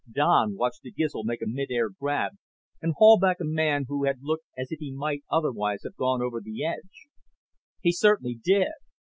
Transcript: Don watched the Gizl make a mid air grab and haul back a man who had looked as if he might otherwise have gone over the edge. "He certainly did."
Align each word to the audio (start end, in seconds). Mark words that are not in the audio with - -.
Don 0.11 0.55
watched 0.57 0.81
the 0.81 0.91
Gizl 0.91 1.25
make 1.25 1.43
a 1.43 1.45
mid 1.45 1.69
air 1.69 1.87
grab 1.89 2.31
and 2.81 2.95
haul 2.97 3.19
back 3.19 3.37
a 3.39 3.45
man 3.45 3.85
who 3.87 4.05
had 4.05 4.23
looked 4.23 4.45
as 4.57 4.71
if 4.71 4.79
he 4.79 4.91
might 4.91 5.21
otherwise 5.29 5.83
have 5.83 5.95
gone 5.95 6.23
over 6.23 6.41
the 6.41 6.65
edge. 6.65 7.05
"He 7.81 7.91
certainly 7.91 8.33
did." 8.43 8.71